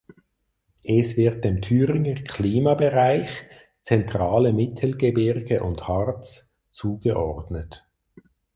[0.83, 3.43] Es wird dem Thüringer Klimabereich
[3.81, 7.85] „Zentrale Mittelgebirge und Harz“ zugeordnet.